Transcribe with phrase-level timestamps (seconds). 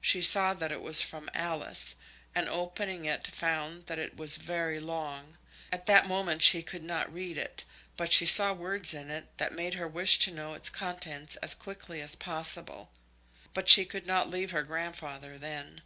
[0.00, 1.96] She saw that it was from Alice,
[2.34, 5.36] and opening it found that it was very long.
[5.70, 9.52] At that moment she could not read it, but she saw words in it that
[9.52, 12.90] made her wish to know its contents as quickly as possible.
[13.52, 15.82] But she could not leave her grandfather then.